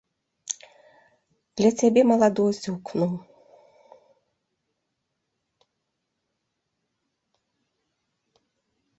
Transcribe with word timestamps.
Для 1.59 1.69
цябе 1.81 2.01
маладосць 2.11 2.63
гукну. 2.73 3.07